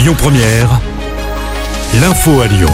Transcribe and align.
Lyon 0.00 0.14
Première, 0.16 0.80
l'info 2.00 2.40
à 2.40 2.46
Lyon. 2.46 2.72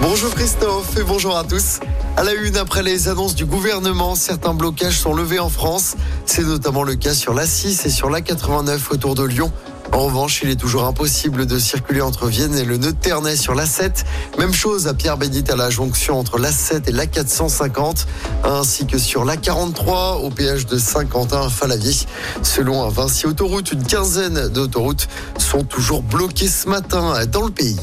Bonjour 0.00 0.34
Christophe 0.34 0.96
et 0.96 1.02
bonjour 1.02 1.36
à 1.36 1.44
tous. 1.44 1.80
À 2.16 2.24
la 2.24 2.32
une, 2.32 2.56
après 2.56 2.82
les 2.82 3.08
annonces 3.08 3.34
du 3.34 3.44
gouvernement, 3.44 4.14
certains 4.14 4.54
blocages 4.54 4.98
sont 4.98 5.12
levés 5.12 5.40
en 5.40 5.50
France. 5.50 5.96
C'est 6.24 6.44
notamment 6.44 6.82
le 6.82 6.94
cas 6.94 7.12
sur 7.12 7.34
l'A6 7.34 7.86
et 7.86 7.90
sur 7.90 8.08
l'A89 8.08 8.78
autour 8.90 9.14
de 9.14 9.24
Lyon. 9.24 9.52
En 9.94 10.06
revanche, 10.06 10.40
il 10.42 10.50
est 10.50 10.56
toujours 10.56 10.86
impossible 10.86 11.46
de 11.46 11.56
circuler 11.56 12.00
entre 12.00 12.26
Vienne 12.26 12.58
et 12.58 12.64
le 12.64 12.78
nœud 12.78 12.92
Ternay 12.92 13.36
sur 13.36 13.54
l'A7. 13.54 14.04
Même 14.38 14.52
chose 14.52 14.88
à 14.88 14.94
Pierre-Bénite 14.94 15.50
à 15.50 15.56
la 15.56 15.70
jonction 15.70 16.18
entre 16.18 16.40
l'A7 16.40 16.88
et 16.88 16.92
l'A450, 16.92 18.06
ainsi 18.42 18.86
que 18.88 18.98
sur 18.98 19.24
l'A43 19.24 20.20
au 20.20 20.30
péage 20.30 20.66
de 20.66 20.78
Saint-Quentin 20.78 21.46
à 21.46 21.48
Falavier. 21.48 21.94
Selon 22.42 22.88
Vinci 22.88 23.26
Autoroute, 23.26 23.70
une 23.70 23.84
quinzaine 23.84 24.48
d'autoroutes 24.48 25.06
sont 25.38 25.62
toujours 25.62 26.02
bloquées 26.02 26.48
ce 26.48 26.68
matin 26.68 27.24
dans 27.26 27.42
le 27.42 27.52
pays. 27.52 27.78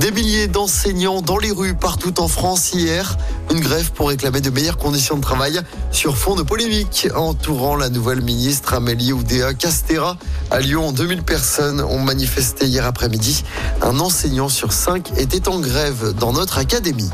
Des 0.00 0.10
milliers 0.10 0.48
d'enseignants 0.48 1.22
dans 1.22 1.38
les 1.38 1.52
rues 1.52 1.74
partout 1.74 2.20
en 2.20 2.26
France 2.26 2.72
hier. 2.72 3.16
Une 3.50 3.60
grève 3.60 3.92
pour 3.92 4.08
réclamer 4.08 4.40
de 4.40 4.50
meilleures 4.50 4.76
conditions 4.76 5.16
de 5.16 5.20
travail 5.20 5.60
sur 5.92 6.16
fond 6.16 6.34
de 6.34 6.42
polémique 6.42 7.08
entourant 7.14 7.76
la 7.76 7.88
nouvelle 7.88 8.20
ministre 8.20 8.74
Amélie 8.74 9.12
Oudéa 9.12 9.54
Castera. 9.54 10.16
À 10.50 10.58
Lyon, 10.58 10.90
2000 10.90 11.22
personnes 11.22 11.80
ont 11.80 12.00
manifesté 12.00 12.66
hier 12.66 12.84
après-midi. 12.84 13.44
Un 13.82 14.00
enseignant 14.00 14.48
sur 14.48 14.72
cinq 14.72 15.16
était 15.16 15.48
en 15.48 15.60
grève 15.60 16.12
dans 16.18 16.32
notre 16.32 16.58
académie. 16.58 17.10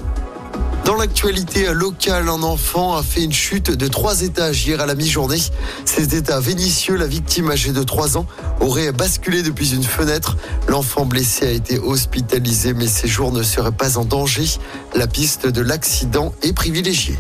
Dans 0.85 0.97
l'actualité 0.97 1.73
locale, 1.73 2.29
un 2.29 2.43
enfant 2.43 2.97
a 2.97 3.03
fait 3.03 3.23
une 3.23 3.33
chute 3.33 3.71
de 3.71 3.87
trois 3.87 4.23
étages 4.23 4.67
hier 4.67 4.81
à 4.81 4.87
la 4.87 4.95
mi-journée. 4.95 5.41
C'était 5.85 6.31
à 6.31 6.41
Vénissieux. 6.41 6.97
La 6.97 7.07
victime 7.07 7.51
âgée 7.51 7.73
de 7.73 7.83
3 7.83 8.17
ans 8.17 8.27
aurait 8.61 8.93
basculé 8.93 9.43
depuis 9.43 9.75
une 9.75 9.85
fenêtre. 9.85 10.37
L'enfant 10.69 11.05
blessé 11.05 11.47
a 11.47 11.51
été 11.51 11.79
hospitalisé, 11.79 12.73
mais 12.73 12.87
ses 12.87 13.09
jours 13.09 13.33
ne 13.33 13.43
seraient 13.43 13.73
pas 13.73 13.99
en 13.99 14.05
danger. 14.05 14.47
La 14.95 15.07
piste 15.07 15.47
de 15.47 15.61
l'accident 15.61 16.35
est 16.43 16.53
privilégiée. 16.53 17.19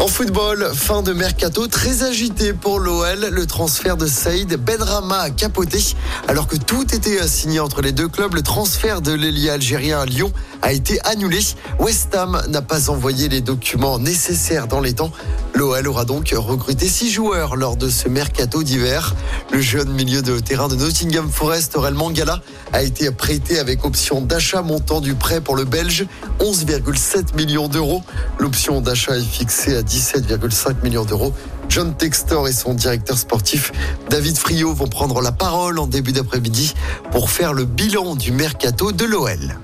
En 0.00 0.08
football, 0.08 0.72
fin 0.74 1.02
de 1.02 1.12
mercato 1.12 1.68
très 1.68 2.02
agité 2.02 2.52
pour 2.52 2.80
l'OL. 2.80 3.28
Le 3.30 3.46
transfert 3.46 3.96
de 3.96 4.06
Saïd 4.08 4.52
Benrama 4.56 5.18
a 5.18 5.30
capoté. 5.30 5.78
Alors 6.26 6.48
que 6.48 6.56
tout 6.56 6.92
était 6.92 7.26
signé 7.28 7.60
entre 7.60 7.80
les 7.80 7.92
deux 7.92 8.08
clubs, 8.08 8.34
le 8.34 8.42
transfert 8.42 9.00
de 9.00 9.12
l'ailier 9.12 9.50
algérien 9.50 10.00
à 10.00 10.04
Lyon 10.04 10.32
a 10.62 10.72
été 10.72 11.00
annulé. 11.04 11.38
West 11.78 12.12
Ham 12.16 12.42
n'a 12.48 12.60
pas 12.60 12.90
envoyé 12.90 13.28
les 13.28 13.40
documents 13.40 14.00
nécessaires 14.00 14.66
dans 14.66 14.80
les 14.80 14.94
temps. 14.94 15.12
L'OL 15.54 15.86
aura 15.86 16.04
donc 16.04 16.34
recruté 16.36 16.88
six 16.88 17.10
joueurs 17.10 17.54
lors 17.54 17.76
de 17.76 17.88
ce 17.88 18.08
mercato 18.08 18.64
d'hiver. 18.64 19.14
Le 19.52 19.60
jeune 19.60 19.90
milieu 19.90 20.22
de 20.22 20.40
terrain 20.40 20.66
de 20.66 20.74
Nottingham 20.74 21.30
Forest, 21.30 21.76
Aurel 21.76 21.94
Mangala, 21.94 22.40
a 22.72 22.82
été 22.82 23.12
prêté 23.12 23.60
avec 23.60 23.84
option 23.84 24.20
d'achat 24.20 24.62
montant 24.62 25.00
du 25.00 25.14
prêt 25.14 25.40
pour 25.40 25.54
le 25.54 25.64
Belge 25.64 26.06
11,7 26.40 27.36
millions 27.36 27.68
d'euros. 27.68 28.02
L'option 28.40 28.80
d'achat 28.80 29.16
est 29.16 29.22
fixée 29.22 29.76
à 29.76 29.82
17,5 29.94 30.82
millions 30.82 31.04
d'euros. 31.04 31.32
John 31.68 31.94
Textor 31.94 32.48
et 32.48 32.52
son 32.52 32.74
directeur 32.74 33.16
sportif 33.16 33.70
David 34.10 34.36
Friot 34.36 34.74
vont 34.74 34.88
prendre 34.88 35.20
la 35.20 35.30
parole 35.30 35.78
en 35.78 35.86
début 35.86 36.12
d'après-midi 36.12 36.74
pour 37.12 37.30
faire 37.30 37.52
le 37.52 37.64
bilan 37.64 38.16
du 38.16 38.32
mercato 38.32 38.90
de 38.90 39.04
l'OL. 39.04 39.56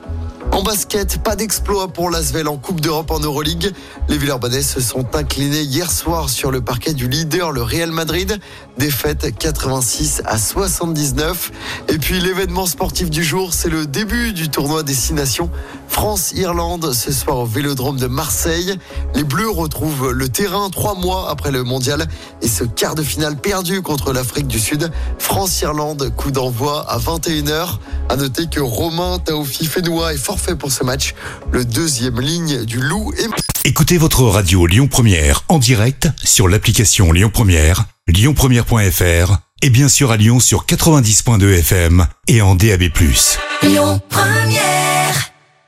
En 0.53 0.63
basket, 0.63 1.23
pas 1.23 1.37
d'exploit 1.37 1.89
pour 1.89 2.11
l'Asvel 2.11 2.49
en 2.49 2.57
Coupe 2.57 2.81
d'Europe 2.81 3.13
en 3.13 3.21
Euroleague. 3.21 3.73
Les 4.09 4.19
Villeurbanais 4.19 4.63
se 4.63 4.81
sont 4.81 5.07
inclinés 5.15 5.63
hier 5.63 5.91
soir 5.91 6.29
sur 6.29 6.51
le 6.51 6.61
parquet 6.61 6.93
du 6.93 7.09
leader, 7.09 7.53
le 7.53 7.63
Real 7.63 7.93
Madrid. 7.93 8.39
Défaite 8.77 9.33
86 9.39 10.23
à 10.25 10.39
79. 10.39 11.53
Et 11.89 11.99
puis 11.99 12.21
l'événement 12.21 12.67
sportif 12.67 13.11
du 13.11 13.23
jour, 13.23 13.55
c'est 13.55 13.69
le 13.69 13.87
début 13.87 14.33
du 14.33 14.49
tournoi 14.49 14.83
Destination 14.83 15.51
France-Irlande 15.91 16.93
ce 16.95 17.13
soir 17.13 17.41
au 17.41 17.47
Vélodrome 17.47 17.99
de 17.99 18.07
Marseille. 18.07 18.75
Les 19.15 19.25
Bleus 19.25 19.51
retrouvent 19.51 20.13
le 20.13 20.29
terrain 20.29 20.71
trois 20.71 20.95
mois 20.95 21.29
après 21.29 21.51
le 21.51 21.65
mondial 21.65 22.07
et 22.41 22.49
ce 22.49 22.65
quart 22.65 22.95
de 22.95 23.03
finale 23.03 23.37
perdu 23.37 23.83
contre 23.83 24.13
l'Afrique 24.13 24.47
du 24.47 24.59
Sud. 24.59 24.91
France-Irlande, 25.19 26.11
coup 26.17 26.31
d'envoi 26.31 26.89
à 26.89 26.99
21h. 26.99 27.79
À 28.09 28.17
noter 28.17 28.47
que 28.47 28.61
Romain 28.61 29.19
Taofi 29.19 29.67
Fenois 29.67 30.15
est 30.15 30.19
forfait 30.19 30.57
pour 30.57 30.73
ce 30.73 30.85
match. 30.85 31.15
Le 31.51 31.65
deuxième 31.65 32.21
ligne 32.21 32.65
du 32.65 32.81
Loup 32.81 33.13
est... 33.19 33.29
Écoutez 33.69 33.99
votre 33.99 34.23
radio 34.23 34.67
Lyon 34.67 34.89
Première 34.89 35.43
en 35.49 35.59
direct 35.59 36.09
sur 36.25 36.49
l'application 36.49 37.13
Lyon 37.13 37.31
Première, 37.33 37.85
lyonpremière.fr 38.07 39.37
et 39.61 39.71
bien 39.71 39.89
sûr 39.89 40.13
à 40.13 40.17
Lyon 40.17 40.41
sur 40.41 40.65
90.2 40.65 41.59
FM 41.59 42.07
et 42.29 42.41
en 42.41 42.55
DAB+. 42.55 42.85
Lyon 43.63 44.01
Première 44.09 44.90